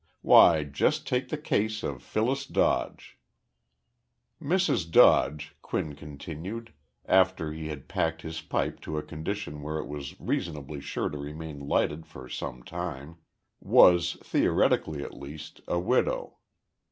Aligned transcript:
"Why, 0.23 0.63
just 0.63 1.05
take 1.05 1.29
the 1.29 1.37
case 1.37 1.83
of 1.83 2.01
Phyllis 2.01 2.47
Dodge...." 2.47 3.19
Mrs. 4.41 4.89
Dodge 4.89 5.55
[Quinn 5.61 5.93
continued, 5.93 6.73
after 7.05 7.53
he 7.53 7.67
had 7.67 7.87
packed 7.87 8.23
his 8.23 8.41
pipe 8.41 8.79
to 8.81 8.97
a 8.97 9.03
condition 9.03 9.61
where 9.61 9.77
it 9.77 9.85
was 9.85 10.19
reasonably 10.19 10.81
sure 10.81 11.09
to 11.09 11.19
remain 11.19 11.59
lighted 11.67 12.07
for 12.07 12.27
some 12.27 12.63
time] 12.63 13.17
was, 13.59 14.13
theoretically 14.23 15.03
at 15.03 15.13
least, 15.13 15.61
a 15.67 15.77
widow. 15.79 16.37